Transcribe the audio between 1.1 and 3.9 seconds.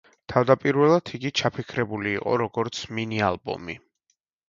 იგი ჩაფიქრებული იყო, როგორც მინი ალბომი.